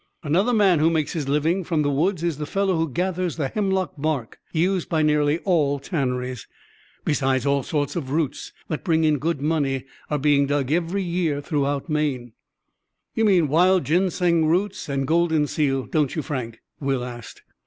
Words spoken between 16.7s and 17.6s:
Will asked.